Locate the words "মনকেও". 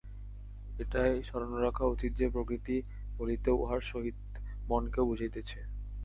4.67-5.07